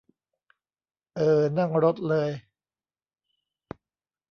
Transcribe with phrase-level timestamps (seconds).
[1.15, 2.29] เอ่อ นั่งรถเลย